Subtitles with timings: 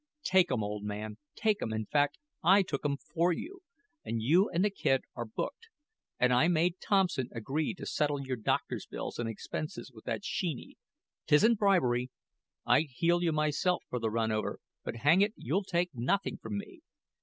[0.23, 3.59] "Take 'em, old man, take 'em; in fact, I took 'em for you,
[4.03, 5.67] and you and the kid are booked.
[6.19, 10.77] And I made Thompson agree to settle your doctor's bill and expenses with that Sheeny.
[11.27, 12.09] 'Tisn't bribery.
[12.65, 16.57] I'd heel you myself for the run over, but, hang it, you'll take nothing from
[16.57, 16.79] me.